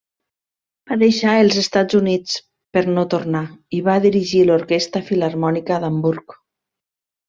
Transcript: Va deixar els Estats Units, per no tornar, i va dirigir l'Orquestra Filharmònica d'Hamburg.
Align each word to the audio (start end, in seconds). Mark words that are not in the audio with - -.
Va 0.91 0.95
deixar 1.03 1.33
els 1.41 1.57
Estats 1.63 1.99
Units, 1.99 2.39
per 2.79 2.85
no 2.97 3.05
tornar, 3.13 3.45
i 3.81 3.85
va 3.91 4.01
dirigir 4.09 4.45
l'Orquestra 4.51 5.07
Filharmònica 5.15 5.83
d'Hamburg. 5.87 6.43